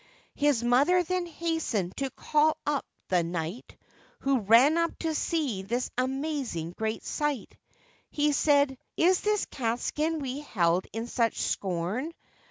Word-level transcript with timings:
His 0.33 0.63
mother 0.63 1.03
then 1.03 1.27
hastened 1.27 1.95
to 1.97 2.09
call 2.09 2.57
up 2.65 2.87
the 3.09 3.21
knight, 3.21 3.77
Who 4.21 4.39
ran 4.39 4.75
up 4.75 4.97
to 5.01 5.13
see 5.13 5.61
this 5.61 5.91
amazing 5.95 6.71
great 6.71 7.03
sight; 7.03 7.55
He 8.09 8.31
said, 8.31 8.79
'Is 8.97 9.21
this 9.21 9.45
Catskin 9.45 10.17
we 10.17 10.39
held 10.39 10.87
in 10.91 11.05
such 11.05 11.39
scorn? 11.39 12.13